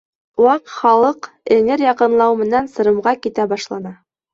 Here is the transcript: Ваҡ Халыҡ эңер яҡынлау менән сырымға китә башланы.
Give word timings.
Ваҡ 0.45 0.63
Халыҡ 0.77 1.29
эңер 1.57 1.85
яҡынлау 1.91 2.41
менән 2.43 2.75
сырымға 2.77 3.19
китә 3.25 3.51
башланы. 3.57 3.99